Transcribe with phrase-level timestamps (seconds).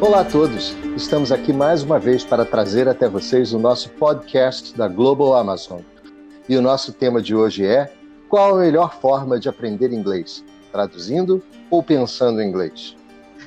[0.00, 0.76] Olá a todos!
[0.96, 5.80] Estamos aqui mais uma vez para trazer até vocês o nosso podcast da Global Amazon.
[6.48, 7.92] E o nosso tema de hoje é
[8.28, 10.44] qual a melhor forma de aprender inglês?
[10.70, 12.96] Traduzindo ou pensando em inglês?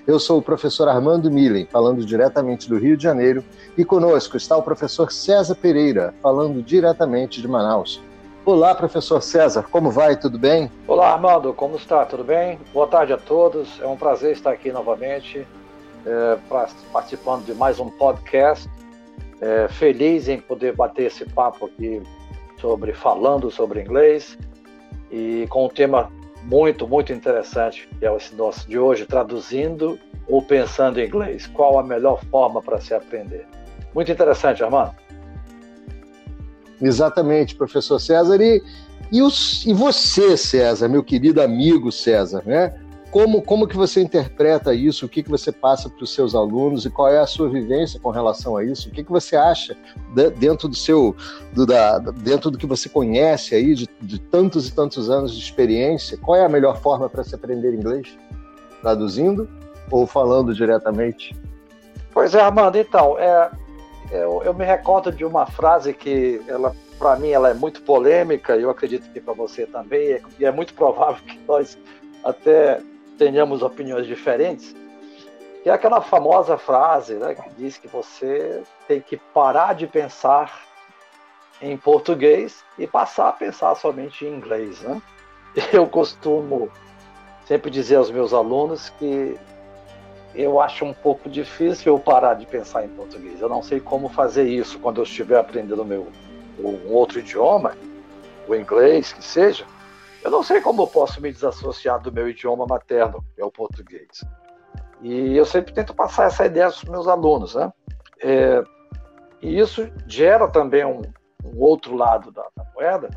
[0.06, 3.46] Eu sou o professor Armando Millen, falando diretamente do Rio de Janeiro,
[3.78, 8.02] e conosco está o professor César Pereira, falando diretamente de Manaus.
[8.44, 10.18] Olá, professor César, como vai?
[10.18, 10.70] Tudo bem?
[10.86, 12.04] Olá, Armando, como está?
[12.06, 12.60] Tudo bem?
[12.74, 13.80] Boa tarde a todos.
[13.80, 15.48] É um prazer estar aqui novamente,
[16.06, 18.70] é, pra, participando de mais um podcast.
[19.40, 22.02] É, feliz em poder bater esse papo aqui
[22.60, 24.38] sobre falando sobre inglês
[25.12, 26.12] e com um tema
[26.44, 31.48] muito, muito interessante, que é esse nosso de hoje, traduzindo ou pensando em inglês.
[31.48, 33.46] Qual a melhor forma para se aprender?
[33.94, 34.96] Muito interessante, Armando.
[36.82, 38.42] Exatamente, professor César.
[38.42, 38.64] E,
[39.12, 42.74] e, os, e você, César, meu querido amigo César, né?
[43.12, 45.06] Como, como que você interpreta isso?
[45.06, 48.00] O que, que você passa para os seus alunos e qual é a sua vivência
[48.00, 48.88] com relação a isso?
[48.88, 49.76] O que, que você acha
[50.16, 51.14] de, dentro do seu,
[51.52, 55.44] do, da, dentro do que você conhece aí de, de tantos e tantos anos de
[55.44, 56.18] experiência?
[56.18, 58.18] Qual é a melhor forma para se aprender inglês?
[58.82, 59.50] Traduzindo
[59.92, 61.36] ou falando diretamente?
[62.14, 62.78] Pois é, Armando.
[62.78, 63.52] Então, é,
[64.10, 68.56] eu, eu me recordo de uma frase que ela para mim ela é muito polêmica
[68.56, 71.76] eu acredito que para você também e é muito provável que nós
[72.24, 72.80] até
[73.22, 74.76] tenhamos opiniões diferentes,
[75.62, 80.66] que é aquela famosa frase né, que diz que você tem que parar de pensar
[81.62, 84.82] em português e passar a pensar somente em inglês.
[84.82, 85.00] Né?
[85.72, 86.72] Eu costumo
[87.46, 89.38] sempre dizer aos meus alunos que
[90.34, 93.42] eu acho um pouco difícil eu parar de pensar em português.
[93.42, 96.08] Eu não sei como fazer isso quando eu estiver aprendendo meu,
[96.58, 97.76] um outro idioma,
[98.48, 99.66] o inglês que seja,
[100.24, 103.52] eu não sei como eu posso me desassociar do meu idioma materno, que é o
[103.52, 104.24] português.
[105.02, 107.74] E eu sempre tento passar essa ideia para os meus alunos, né?
[108.24, 108.64] É,
[109.42, 111.02] e isso gera também um,
[111.44, 113.10] um outro lado da, da, moeda,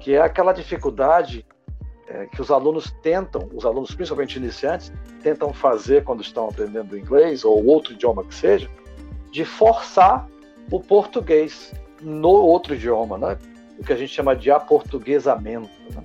[0.00, 1.46] que é aquela dificuldade
[2.08, 4.90] é, que os alunos tentam, os alunos principalmente iniciantes,
[5.22, 8.70] tentam fazer quando estão aprendendo inglês ou outro idioma que seja,
[9.30, 10.26] de forçar
[10.70, 13.38] o português no outro idioma, né?
[13.78, 15.70] O que a gente chama de aportuguesamento.
[15.90, 16.02] Né?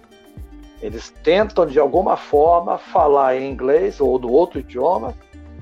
[0.81, 5.15] Eles tentam, de alguma forma, falar em inglês ou no outro idioma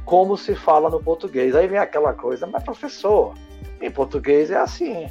[0.05, 1.55] como se fala no português.
[1.55, 3.33] Aí vem aquela coisa, mas professor,
[3.81, 5.09] em português é assim.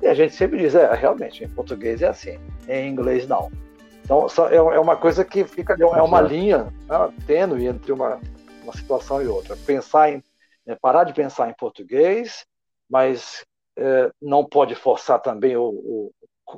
[0.00, 2.38] E a gente sempre diz, é, realmente, em português é assim,
[2.68, 3.50] em inglês não.
[4.04, 8.20] Então, é, é uma coisa que fica, é uma linha né, tênue entre uma,
[8.62, 9.56] uma situação e outra.
[9.56, 10.22] Pensar em,
[10.66, 12.44] é, parar de pensar em português,
[12.90, 13.44] mas
[13.76, 16.12] é, não pode forçar também o, o,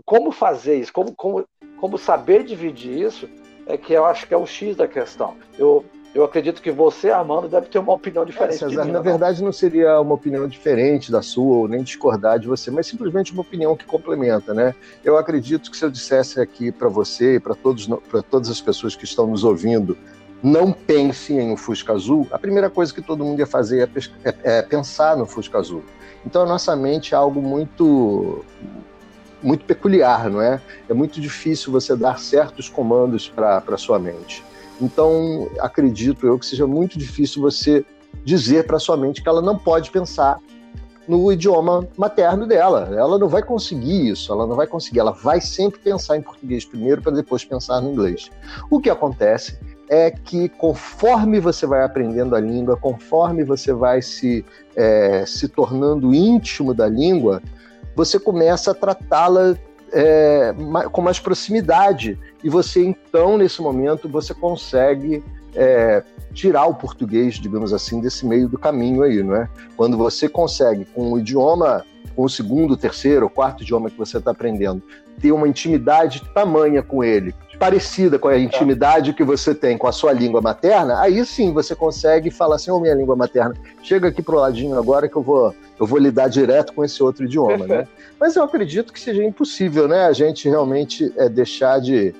[0.04, 1.44] como fazer isso, como, como
[1.84, 3.28] como saber dividir isso
[3.66, 5.34] é que eu acho que é o X da questão.
[5.58, 5.84] Eu,
[6.14, 8.56] eu acredito que você, Armando, deve ter uma opinião diferente.
[8.56, 9.02] É, César, mim, na não?
[9.02, 13.32] verdade, não seria uma opinião diferente da sua, ou nem discordar de você, mas simplesmente
[13.32, 14.74] uma opinião que complementa, né?
[15.04, 19.04] Eu acredito que se eu dissesse aqui para você e para todas as pessoas que
[19.04, 19.96] estão nos ouvindo,
[20.42, 23.90] não pense em um Fusca Azul, a primeira coisa que todo mundo ia fazer
[24.24, 25.82] é, é, é pensar no Fusca Azul.
[26.24, 28.42] Então, a nossa mente é algo muito
[29.44, 30.60] muito peculiar, não é?
[30.88, 34.42] É muito difícil você dar certos comandos para sua mente.
[34.80, 37.84] Então, acredito eu que seja muito difícil você
[38.24, 40.38] dizer para sua mente que ela não pode pensar
[41.06, 42.88] no idioma materno dela.
[42.92, 45.00] Ela não vai conseguir isso, ela não vai conseguir.
[45.00, 48.30] Ela vai sempre pensar em português primeiro para depois pensar no inglês.
[48.70, 54.44] O que acontece é que conforme você vai aprendendo a língua, conforme você vai se,
[54.74, 57.42] é, se tornando íntimo da língua,
[57.94, 59.56] você começa a tratá-la
[59.92, 60.54] é,
[60.90, 62.18] com mais proximidade.
[62.42, 65.22] E você, então, nesse momento, você consegue
[65.54, 69.48] é, tirar o português, digamos assim, desse meio do caminho aí, não é?
[69.76, 71.84] Quando você consegue, com o idioma,
[72.14, 74.82] com o segundo, terceiro, quarto idioma que você está aprendendo,
[75.20, 79.92] ter uma intimidade tamanha com ele, parecida com a intimidade que você tem com a
[79.92, 84.08] sua língua materna, aí sim você consegue falar assim, ô oh, minha língua materna, chega
[84.08, 87.66] aqui pro ladinho agora que eu vou, eu vou lidar direto com esse outro idioma,
[87.66, 87.86] né?
[88.20, 92.14] Mas eu acredito que seja impossível, né, a gente realmente é, deixar de,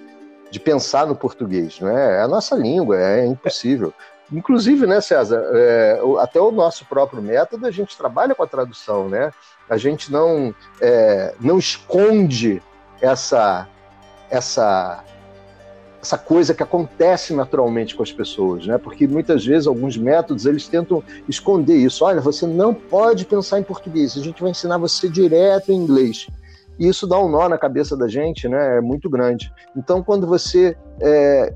[0.50, 2.18] de pensar no português, não é?
[2.18, 3.92] É a nossa língua, é impossível.
[4.32, 9.08] Inclusive, né, César, é, até o nosso próprio método, a gente trabalha com a tradução,
[9.08, 9.30] né?
[9.68, 12.62] A gente não, é, não esconde
[13.00, 13.68] essa,
[14.30, 15.04] essa
[16.04, 18.76] essa coisa que acontece naturalmente com as pessoas, né?
[18.76, 22.04] Porque muitas vezes alguns métodos eles tentam esconder isso.
[22.04, 26.26] Olha, você não pode pensar em português, a gente vai ensinar você direto em inglês.
[26.78, 28.76] E isso dá um nó na cabeça da gente, né?
[28.76, 29.50] É muito grande.
[29.74, 31.54] Então, quando você é,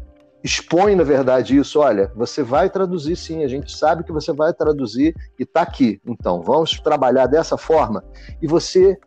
[0.48, 1.78] expõe, na verdade, isso.
[1.78, 6.00] Olha, você vai traduzir sim, a gente sabe que você vai traduzir e está aqui.
[6.06, 8.02] Então, vamos trabalhar dessa forma.
[8.40, 8.98] E você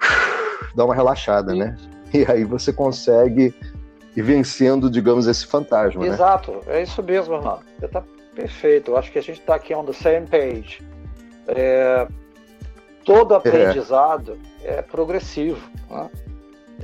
[0.74, 1.76] dá uma relaxada, né?
[2.12, 3.54] E aí você consegue
[4.16, 6.02] ir vencendo, digamos, esse fantasma.
[6.02, 6.08] Né?
[6.08, 6.78] Exato, né?
[6.78, 7.38] é isso mesmo.
[7.38, 8.02] Você está
[8.34, 8.90] perfeito.
[8.90, 10.82] Eu acho que a gente está aqui on the same page.
[11.48, 12.06] É,
[13.04, 15.70] todo aprendizado é, é progressivo.
[15.90, 16.10] Né?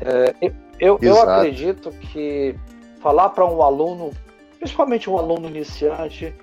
[0.00, 2.55] É, eu, eu acredito que
[3.00, 4.12] falar para um aluno,
[4.59, 6.35] principalmente um aluno iniciante,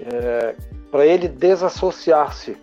[0.00, 0.56] é,
[0.90, 2.56] para ele desassociar-se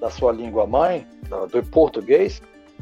[0.00, 1.06] da sua língua mãe,
[1.50, 2.40] do português,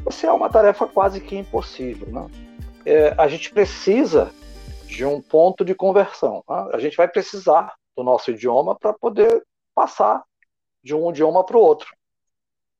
[0.09, 2.07] isso é uma tarefa quase que impossível.
[2.07, 2.27] Né?
[2.85, 4.31] É, a gente precisa
[4.85, 6.43] de um ponto de conversão.
[6.47, 6.69] Né?
[6.73, 9.43] A gente vai precisar do nosso idioma para poder
[9.75, 10.23] passar
[10.83, 11.89] de um idioma para o outro.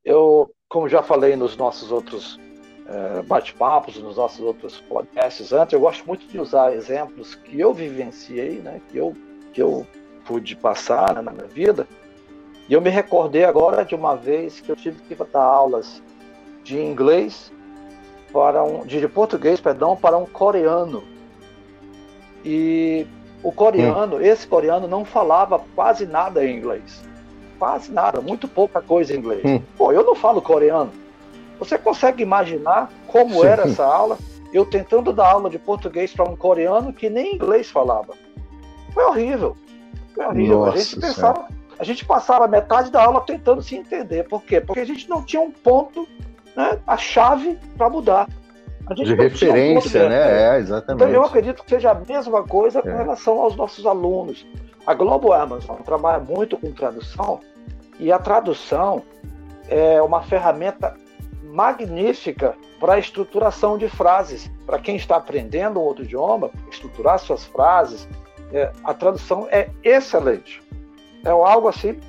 [0.03, 2.39] Eu, como já falei nos nossos outros
[2.87, 7.73] é, bate-papos, nos nossos outros podcasts antes, eu gosto muito de usar exemplos que eu
[7.73, 9.15] vivenciei, né, que, eu,
[9.53, 9.85] que eu
[10.25, 11.85] pude passar né, na minha vida.
[12.69, 16.01] E eu me recordei agora de uma vez que eu tive que dar aulas
[16.63, 17.51] de inglês
[18.31, 21.03] para um de, português, perdão, para um coreano.
[22.43, 23.07] E
[23.41, 24.21] o coreano, hum.
[24.21, 27.03] esse coreano não falava quase nada em inglês.
[27.57, 29.41] Quase nada, muito pouca coisa em inglês.
[29.45, 29.61] Hum.
[29.77, 30.91] Pô, eu não falo coreano.
[31.59, 34.17] Você consegue imaginar como era essa aula?
[34.53, 38.13] Eu tentando dar aula de português para um coreano que nem inglês falava.
[38.93, 39.55] Foi horrível.
[40.13, 40.59] Foi horrível.
[40.59, 44.23] Nossa, a gente pensava, a gente passava metade da aula tentando se entender.
[44.27, 44.61] Por quê?
[44.61, 46.07] Porque a gente não tinha um ponto,
[46.55, 48.27] né, a chave para mudar.
[48.95, 50.55] de referência, um né?
[50.55, 51.03] É, exatamente.
[51.03, 52.97] Então eu acredito que seja a mesma coisa com é.
[52.97, 54.45] relação aos nossos alunos.
[54.85, 57.41] A Global Amazon trabalha muito com tradução
[57.99, 59.03] e a tradução
[59.67, 60.95] é uma ferramenta
[61.57, 64.51] magnífica para a estruturação de frases.
[64.63, 68.07] Para quem está aprendendo um outro idioma, estruturar suas frases,
[68.53, 70.61] é, a tradução é excelente.
[71.25, 71.99] É algo assim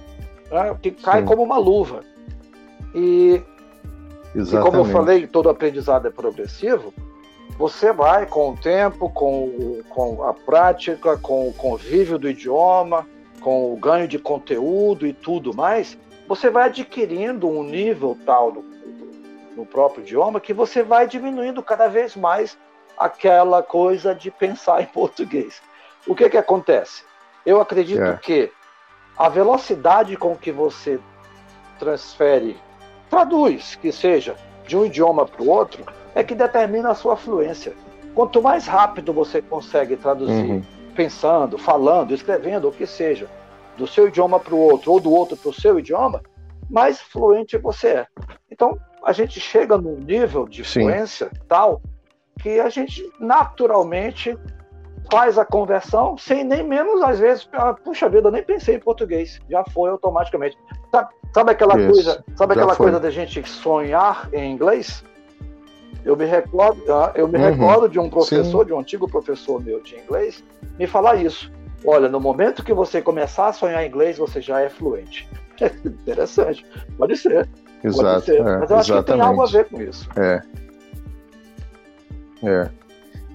[0.50, 1.26] né, que cai Sim.
[1.26, 2.02] como uma luva.
[2.94, 3.42] E,
[4.34, 6.92] e, como eu falei, todo aprendizado é progressivo.
[7.56, 13.06] Você vai com o tempo, com, com a prática, com o convívio do idioma,
[13.40, 15.96] com o ganho de conteúdo e tudo mais,
[16.28, 18.77] você vai adquirindo um nível tal do,
[19.58, 22.56] no próprio idioma que você vai diminuindo cada vez mais
[22.96, 25.60] aquela coisa de pensar em português.
[26.06, 27.02] O que que acontece?
[27.44, 28.16] Eu acredito é.
[28.16, 28.52] que
[29.16, 31.00] a velocidade com que você
[31.78, 32.56] transfere,
[33.10, 35.84] traduz, que seja, de um idioma para o outro,
[36.14, 37.74] é que determina a sua fluência.
[38.14, 40.62] Quanto mais rápido você consegue traduzir, uhum.
[40.94, 43.28] pensando, falando, escrevendo, o que seja,
[43.76, 46.22] do seu idioma para o outro ou do outro para o seu idioma,
[46.70, 48.06] mais fluente você é.
[48.50, 51.40] Então, a gente chega num nível de fluência Sim.
[51.48, 51.80] tal
[52.40, 54.36] que a gente naturalmente
[55.10, 58.80] faz a conversão sem nem menos, às vezes, ah, puxa vida, eu nem pensei em
[58.80, 60.56] português, já foi automaticamente.
[60.90, 62.86] Sabe, sabe aquela Isso, coisa, sabe aquela foi.
[62.86, 65.02] coisa da gente sonhar em inglês?
[66.04, 68.66] Eu me recordo, ah, eu me uhum, recordo de um professor, sim.
[68.66, 70.44] de um antigo professor meu de inglês,
[70.78, 71.50] me falar isso.
[71.84, 75.28] Olha, no momento que você começar a sonhar em inglês, você já é fluente.
[75.60, 76.64] É interessante.
[76.96, 77.48] Pode ser.
[77.82, 78.30] Exato.
[78.30, 79.04] É, mas eu acho exatamente.
[79.04, 80.08] que tem algo a ver com isso.
[80.16, 80.42] É.
[82.42, 82.70] É.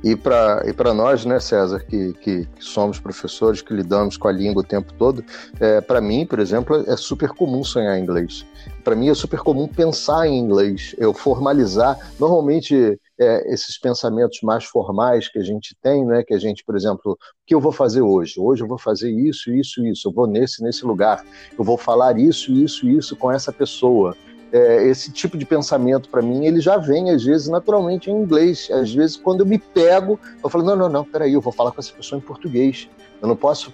[0.04, 4.34] E para e nós, né, César, que, que, que, somos professores, que lidamos com a
[4.34, 5.24] língua o tempo todo,
[5.62, 8.46] é, para mim, por exemplo, é super comum sonhar em inglês.
[8.84, 11.98] Para mim é super comum pensar em inglês, eu formalizar.
[12.20, 16.76] Normalmente, é, esses pensamentos mais formais que a gente tem, né, que a gente, por
[16.76, 17.18] exemplo, o
[17.48, 18.34] que eu vou fazer hoje?
[18.38, 21.24] Hoje eu vou fazer isso, isso, isso, eu vou nesse, nesse lugar,
[21.58, 24.14] eu vou falar isso, isso, isso com essa pessoa
[24.54, 28.70] é, esse tipo de pensamento para mim, ele já vem, às vezes, naturalmente em inglês.
[28.72, 31.72] Às vezes, quando eu me pego, eu falo, não, não, não, peraí, eu vou falar
[31.72, 32.88] com essa pessoa em português.
[33.20, 33.74] Eu não posso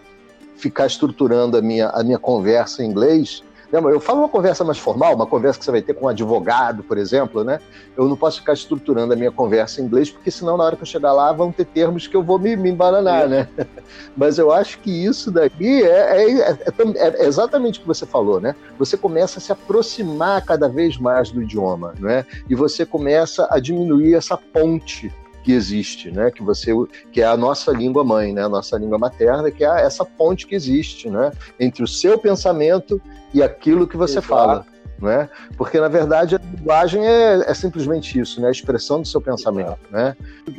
[0.55, 5.13] ficar estruturando a minha, a minha conversa em inglês eu falo uma conversa mais formal,
[5.13, 7.59] uma conversa que você vai ter com um advogado, por exemplo, né?
[7.95, 10.81] Eu não posso ficar estruturando a minha conversa em inglês, porque senão na hora que
[10.81, 13.47] eu chegar lá vão ter termos que eu vou me, me embananar, né?
[14.17, 16.57] Mas eu acho que isso daqui é, é, é,
[16.95, 18.55] é, exatamente o que você falou, né?
[18.79, 22.25] Você começa a se aproximar cada vez mais do idioma, né?
[22.49, 26.31] E você começa a diminuir essa ponte que existe, né?
[26.31, 26.71] Que você,
[27.11, 28.43] que é a nossa língua mãe, né?
[28.43, 31.31] A nossa língua materna, que é essa ponte que existe, né?
[31.59, 33.01] Entre o seu pensamento
[33.33, 34.27] e aquilo que você Exato.
[34.27, 34.65] fala.
[35.01, 35.29] Né?
[35.57, 38.49] Porque, na verdade, a linguagem é, é, simplesmente isso, né?
[38.49, 39.79] a expressão do seu pensamento.
[39.89, 40.15] Né?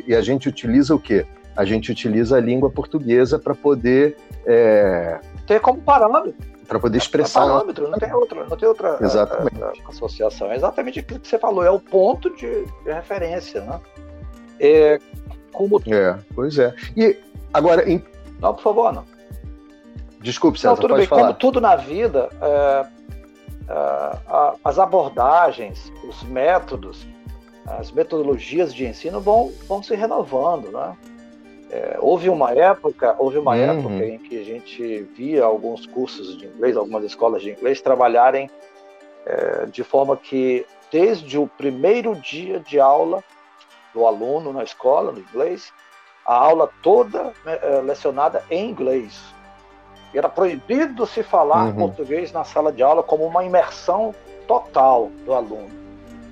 [0.07, 1.27] E a gente utiliza o quê?
[1.55, 4.17] A gente utiliza a língua portuguesa para poder.
[4.47, 5.21] É...
[5.47, 6.35] Ter como parâmetro.
[6.67, 7.45] Para poder expressar.
[7.45, 9.63] É parâmetro, não tem outra, não tem outra exatamente.
[9.63, 10.51] A, a, a associação.
[10.51, 13.61] É exatamente aquilo que você falou, é o ponto de, de referência.
[13.61, 13.79] Né?
[14.61, 14.99] É,
[15.53, 15.81] como...
[15.87, 16.75] é, pois é.
[16.97, 17.17] E
[17.53, 18.05] agora, em
[18.41, 19.05] Não, por favor, não.
[20.21, 21.07] Desculpe, César, não, tudo bem.
[21.07, 21.23] falar.
[21.23, 22.87] Como tudo na vida, é,
[23.69, 27.07] é, as abordagens, os métodos,
[27.67, 30.97] as metodologias de ensino vão, vão se renovando, né?
[31.73, 33.61] É, houve uma época, houve uma uhum.
[33.61, 38.51] época em que a gente via alguns cursos de inglês, algumas escolas de inglês trabalharem
[39.25, 43.23] é, de forma que desde o primeiro dia de aula
[43.95, 45.73] do aluno na escola, no inglês,
[46.27, 49.21] a aula toda né, é, lecionada em inglês.
[50.15, 51.77] Era proibido se falar uhum.
[51.77, 54.15] português na sala de aula como uma imersão
[54.47, 55.69] total do aluno.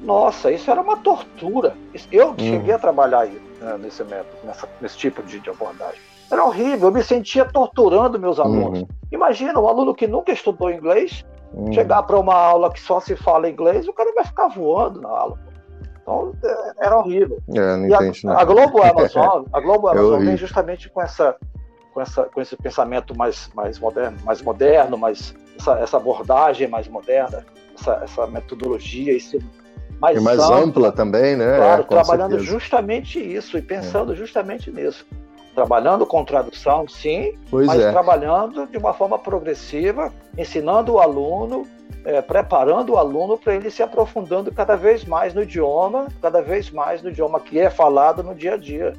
[0.00, 1.76] Nossa, isso era uma tortura.
[2.10, 2.38] Eu uhum.
[2.38, 6.00] cheguei a trabalhar né, nesse método, nessa, nesse tipo de, de, abordagem.
[6.30, 8.80] Era horrível, eu me sentia torturando meus alunos.
[8.80, 8.88] Uhum.
[9.10, 11.72] Imagina, um aluno que nunca estudou inglês, uhum.
[11.72, 15.08] chegar para uma aula que só se fala inglês, o cara vai ficar voando na
[15.08, 15.38] aula.
[16.08, 16.32] Então,
[16.80, 17.38] era horrível.
[17.54, 21.02] É, não e entende, a, a, Globo Amazon, a Globo é Amazon vem justamente com
[21.02, 21.36] essa,
[21.92, 26.88] com essa, com esse pensamento mais, mais moderno, mais moderno, mais essa, essa abordagem mais
[26.88, 27.44] moderna,
[27.78, 29.38] essa, essa metodologia, esse
[30.00, 31.56] mais, e mais ampla, ampla também, né?
[31.56, 32.50] Claro, é, trabalhando certeza.
[32.50, 34.16] justamente isso e pensando é.
[34.16, 35.04] justamente nisso.
[35.54, 37.90] Trabalhando com tradução, sim, pois mas é.
[37.90, 41.66] trabalhando de uma forma progressiva, ensinando o aluno,
[42.04, 46.70] é, preparando o aluno para ele se aprofundando cada vez mais no idioma, cada vez
[46.70, 48.92] mais no idioma que é falado no dia a dia.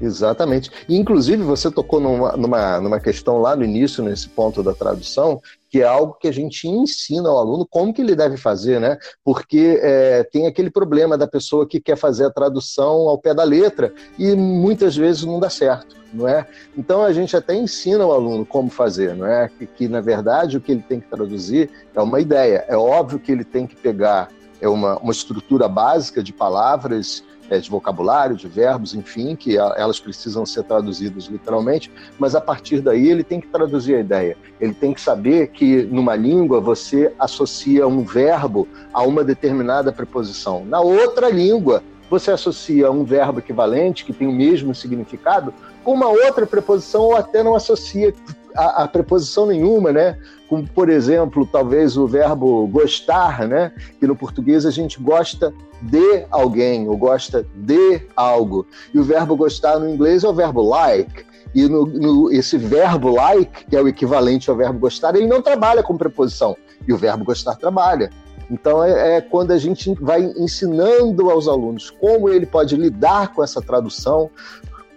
[0.00, 0.70] Exatamente.
[0.88, 5.40] E, inclusive, você tocou numa, numa, numa questão lá no início, nesse ponto da tradução,
[5.70, 8.98] que é algo que a gente ensina ao aluno como que ele deve fazer, né?
[9.24, 13.44] Porque é, tem aquele problema da pessoa que quer fazer a tradução ao pé da
[13.44, 16.46] letra e muitas vezes não dá certo, não é?
[16.76, 19.48] Então a gente até ensina o aluno como fazer, não é?
[19.48, 22.64] Que, que na verdade o que ele tem que traduzir é uma ideia.
[22.68, 24.28] É óbvio que ele tem que pegar
[24.64, 30.00] é uma, uma estrutura básica de palavras é, de vocabulário, de verbos, enfim, que elas
[30.00, 34.38] precisam ser traduzidas literalmente, mas a partir daí ele tem que traduzir a ideia.
[34.58, 40.64] Ele tem que saber que numa língua você associa um verbo a uma determinada preposição.
[40.64, 45.52] Na outra língua, você associa um verbo equivalente, que tem o mesmo significado,
[45.82, 48.14] com uma outra preposição ou até não associa
[48.54, 50.18] a, a, preposição nenhuma, né?
[50.48, 53.72] Como, por exemplo, talvez o verbo gostar, né?
[53.98, 58.66] Que no português a gente gosta de alguém ou gosta de algo.
[58.92, 61.24] E o verbo gostar no inglês é o verbo like.
[61.54, 65.40] E no, no, esse verbo like, que é o equivalente ao verbo gostar, ele não
[65.40, 66.56] trabalha com preposição.
[66.86, 68.10] E o verbo gostar trabalha.
[68.50, 73.42] Então é, é, quando a gente vai ensinando aos alunos como ele pode lidar com
[73.42, 74.30] essa tradução,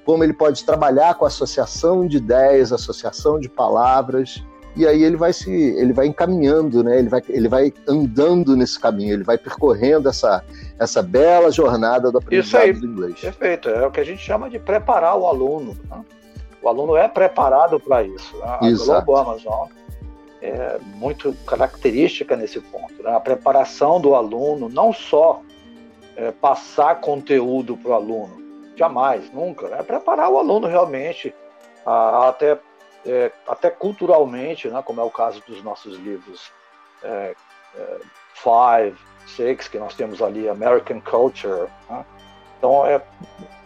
[0.07, 4.41] como ele pode trabalhar com associação de ideias, associação de palavras,
[4.73, 6.97] e aí ele vai se ele vai encaminhando, né?
[6.97, 10.45] Ele vai ele vai andando nesse caminho, ele vai percorrendo essa
[10.79, 13.19] essa bela jornada do aprendizado do inglês.
[13.19, 15.77] Perfeito, é o que a gente chama de preparar o aluno.
[15.89, 16.05] Né?
[16.61, 18.37] O aluno é preparado para isso.
[18.37, 18.45] Né?
[18.61, 19.05] A Exato.
[19.05, 19.67] Globo Amazon
[20.41, 23.03] é muito característica nesse ponto.
[23.03, 23.13] Né?
[23.13, 25.41] A preparação do aluno, não só
[26.15, 28.46] é, passar conteúdo para o aluno,
[28.77, 29.67] jamais, nunca.
[29.67, 29.81] Né?
[29.83, 31.33] Preparar o aluno realmente,
[31.85, 32.57] a, até,
[33.05, 34.81] é, até culturalmente, né?
[34.85, 36.51] como é o caso dos nossos livros
[37.03, 37.35] é,
[37.75, 37.97] é,
[38.33, 41.67] Five, Six, que nós temos ali, American Culture.
[41.89, 42.05] Né?
[42.57, 43.01] Então, é,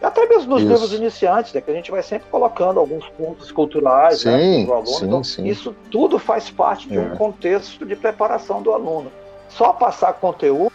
[0.02, 0.70] até mesmo nos isso.
[0.70, 4.72] livros iniciantes, né, que a gente vai sempre colocando alguns pontos culturais né, sim, né,
[4.72, 4.86] aluno.
[4.86, 5.46] Sim, então, sim.
[5.46, 7.16] Isso tudo faz parte de um é.
[7.16, 9.10] contexto de preparação do aluno.
[9.48, 10.72] Só passar conteúdo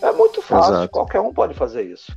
[0.00, 0.88] é muito fácil, Exato.
[0.90, 2.16] qualquer um pode fazer isso.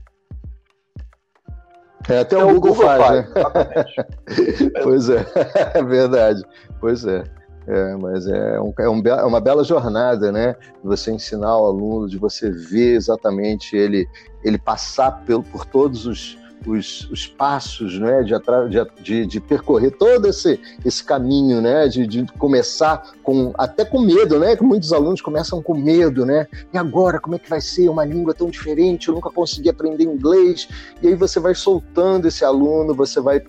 [2.10, 4.72] É, até o, o Google, Google, faz, faz né?
[4.84, 5.26] pois é,
[5.76, 6.44] é verdade.
[6.80, 7.24] Pois é.
[7.66, 10.56] É, mas é, um, é, um, é, uma bela jornada, né?
[10.84, 14.06] Você ensinar o aluno, de você ver exatamente ele,
[14.44, 18.34] ele passar pelo, por todos os, os, os passos né, de,
[19.02, 24.38] de, de, percorrer todo esse, esse caminho, né, de, de começar com até com medo,
[24.38, 27.90] né, que muitos alunos começam com medo, né, e agora como é que vai ser
[27.90, 29.08] uma língua tão diferente?
[29.08, 30.68] Eu nunca consegui aprender inglês.
[31.02, 33.42] E aí você vai soltando esse aluno, você vai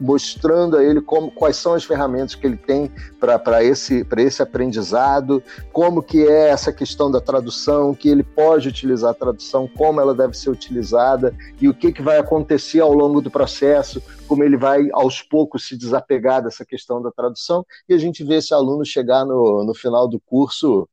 [0.00, 5.42] mostrando a ele como quais são as ferramentas que ele tem para esse esse aprendizado,
[5.72, 10.14] como que é essa questão da tradução, que ele pode utilizar a tradução, como ela
[10.14, 14.56] deve ser utilizada e o que que vai acontecer ao longo do processo, como ele
[14.56, 18.84] vai aos poucos se desapegar dessa questão da tradução, e a gente vê esse aluno
[18.84, 20.88] chegar no, no final do curso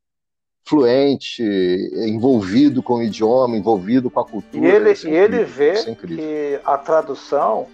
[0.64, 1.44] fluente,
[2.08, 4.66] envolvido com o idioma, envolvido com a cultura.
[4.66, 7.68] E ele, é ele vê é que a tradução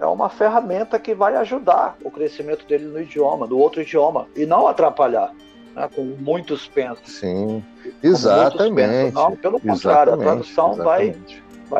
[0.00, 4.44] é uma ferramenta que vai ajudar o crescimento dele no idioma, no outro idioma, e
[4.44, 5.32] não atrapalhar.
[5.74, 7.04] Né, como muitos pensam.
[7.04, 7.64] Sim,
[8.02, 9.06] exatamente.
[9.06, 9.30] Pensam.
[9.30, 11.16] Não, pelo contrário, a tradução vai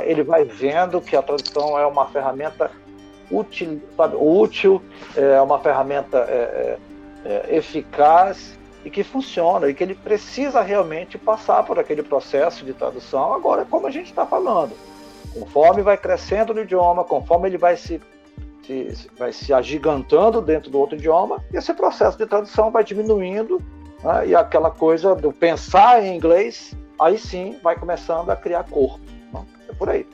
[0.05, 2.71] ele vai vendo que a tradução é uma ferramenta
[3.31, 4.83] útil, sabe, útil
[5.17, 6.79] é uma ferramenta é, é,
[7.25, 12.75] é, eficaz e que funciona e que ele precisa realmente passar por aquele processo de
[12.75, 13.33] tradução.
[13.33, 14.73] Agora, como a gente está falando,
[15.33, 18.01] conforme vai crescendo no idioma, conforme ele vai se,
[18.65, 23.61] se, vai se agigantando dentro do outro idioma, esse processo de tradução vai diminuindo
[24.03, 29.01] né, e aquela coisa do pensar em inglês, aí sim vai começando a criar corpo.
[29.33, 29.45] Né?
[29.71, 30.07] É por aí.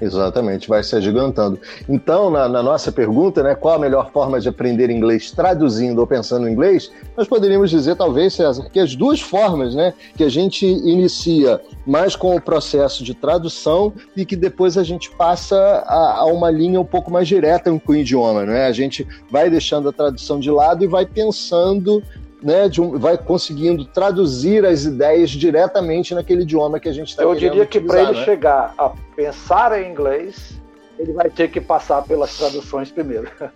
[0.00, 1.60] Exatamente, vai se agigantando.
[1.88, 6.06] Então, na, na, nossa pergunta, né, qual a melhor forma de aprender inglês traduzindo ou
[6.06, 10.28] pensando em inglês, nós poderíamos dizer, talvez, César, que as duas formas, né, que a
[10.28, 16.20] gente inicia mais com o processo de tradução e que depois a gente passa a,
[16.20, 18.66] a uma linha um pouco mais direta com o idioma, né?
[18.66, 22.02] A gente vai deixando a tradução de lado e vai pensando
[22.42, 27.34] né, um, vai conseguindo traduzir as ideias diretamente naquele idioma que a gente está Eu
[27.34, 28.24] diria que para ele né?
[28.24, 30.60] chegar a pensar em inglês,
[30.98, 33.30] ele vai ter que passar pelas traduções primeiro.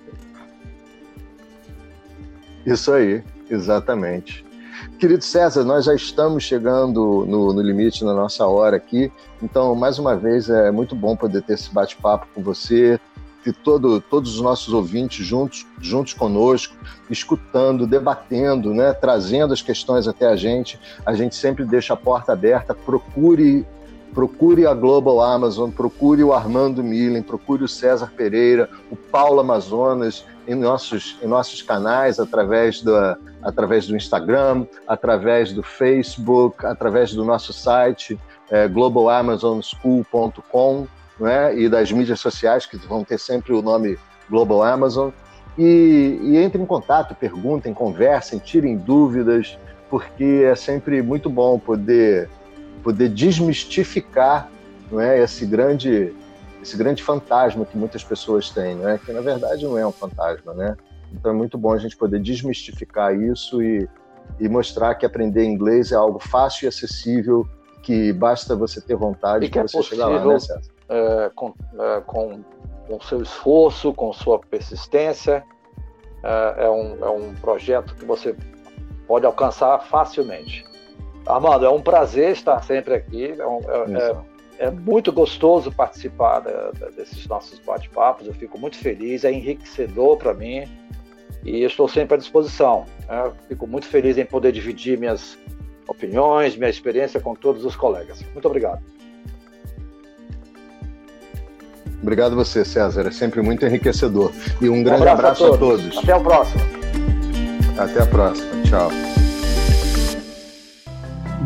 [2.66, 4.44] Isso aí, exatamente.
[4.98, 9.12] Querido César, nós já estamos chegando no, no, limite na nossa hora aqui,
[9.42, 12.98] então, mais uma vez, é muito bom poder ter esse bate-papo com você,
[13.44, 16.74] ter todo, todos os nossos ouvintes juntos, juntos conosco,
[17.10, 20.80] escutando, debatendo, né, trazendo as questões até a gente.
[21.04, 22.74] A gente sempre deixa a porta aberta.
[22.74, 23.66] Procure
[24.14, 30.24] procure a Global Amazon, procure o Armando Millen, procure o César Pereira, o Paulo Amazonas
[30.46, 37.24] em nossos, em nossos canais, através, da, através do Instagram, através do Facebook, através do
[37.24, 38.16] nosso site
[38.50, 40.86] é, globalamazonschool.com
[41.18, 45.10] né, e das mídias sociais, que vão ter sempre o nome Global Amazon.
[45.56, 49.56] E, e entre em contato, perguntem, conversem, tirem dúvidas,
[49.88, 52.28] porque é sempre muito bom poder,
[52.82, 54.50] poder desmistificar
[54.90, 56.12] não é, esse grande
[56.60, 58.98] esse grande fantasma que muitas pessoas têm, né?
[59.04, 60.54] que na verdade não é um fantasma.
[60.54, 60.74] Né?
[61.12, 63.86] Então é muito bom a gente poder desmistificar isso e,
[64.40, 67.46] e mostrar que aprender inglês é algo fácil e acessível,
[67.82, 70.73] que basta você ter vontade e que é você chegar lá, né, César?
[70.88, 72.42] É, com, é, com,
[72.86, 75.44] com seu esforço, com sua persistência.
[76.22, 78.34] É, é, um, é um projeto que você
[79.06, 80.64] pode alcançar facilmente.
[81.26, 83.34] Armando, é um prazer estar sempre aqui.
[83.38, 84.22] É, um, é,
[84.58, 88.26] é, é muito gostoso participar da, da, desses nossos bate-papos.
[88.26, 90.68] Eu fico muito feliz, é enriquecedor para mim
[91.44, 92.86] e estou sempre à disposição.
[93.08, 93.32] Né?
[93.48, 95.38] Fico muito feliz em poder dividir minhas
[95.86, 98.22] opiniões, minha experiência com todos os colegas.
[98.32, 98.82] Muito obrigado.
[102.04, 103.06] Obrigado você, César.
[103.06, 104.30] É sempre muito enriquecedor.
[104.60, 105.80] E um, um grande abraço, abraço a, todos.
[105.80, 105.98] a todos.
[105.98, 106.62] Até o próximo.
[107.78, 108.62] Até a próxima.
[108.64, 108.90] Tchau.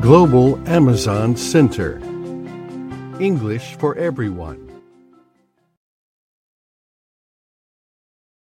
[0.02, 2.00] Global Amazon Center.
[3.20, 4.67] English for everyone.